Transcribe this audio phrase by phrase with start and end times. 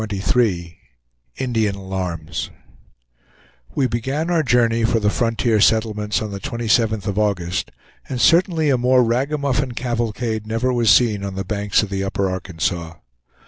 [0.01, 0.79] CHAPTER XXIII
[1.35, 2.49] INDIAN ALARMS
[3.75, 7.69] We began our journey for the frontier settlements on the 27th of August,
[8.09, 12.31] and certainly a more ragamuffin cavalcade never was seen on the banks of the Upper
[12.31, 12.95] Arkansas.